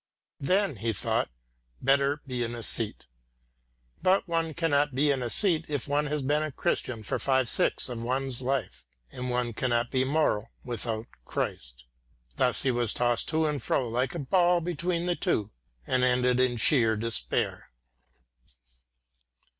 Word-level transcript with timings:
"Then," 0.39 0.77
he 0.77 0.93
thought, 0.93 1.29
"better 1.79 2.23
be 2.25 2.43
an 2.43 2.53
æsthete." 2.53 3.05
But 4.01 4.27
one 4.27 4.55
cannot 4.55 4.95
be 4.95 5.11
an 5.11 5.19
æsthete 5.19 5.65
if 5.67 5.87
one 5.87 6.07
has 6.07 6.23
been 6.23 6.41
a 6.41 6.51
Christian 6.51 7.03
for 7.03 7.19
five 7.19 7.47
sixths 7.47 7.87
of 7.87 8.01
one's 8.01 8.41
life, 8.41 8.83
and 9.11 9.29
one 9.29 9.53
cannot 9.53 9.91
be 9.91 10.03
moral 10.03 10.49
without 10.63 11.05
Christ. 11.23 11.85
Thus 12.37 12.63
he 12.63 12.71
was 12.71 12.93
tossed 12.93 13.27
to 13.29 13.45
and 13.45 13.61
fro 13.61 13.87
like 13.87 14.15
a 14.15 14.25
ball 14.25 14.59
between 14.59 15.05
the 15.05 15.15
two, 15.15 15.51
and 15.85 16.03
ended 16.03 16.39
in 16.39 16.57
sheer 16.57 16.97
despair. 16.97 17.69